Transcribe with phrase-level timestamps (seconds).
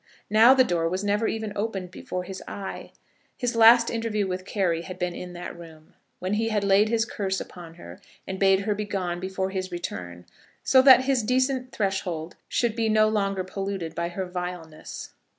[0.31, 2.91] Now the door was never even opened before his eye.
[3.37, 7.05] His last interview with Carry had been in that room, when he had laid his
[7.05, 10.25] curse upon her, and bade her begone before his return,
[10.63, 15.11] so that his decent threshold should be no longer polluted by her vileness.